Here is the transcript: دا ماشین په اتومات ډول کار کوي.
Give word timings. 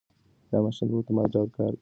دا 0.49 0.57
ماشین 0.65 0.87
په 0.91 0.95
اتومات 0.99 1.27
ډول 1.33 1.49
کار 1.57 1.71
کوي. 1.73 1.79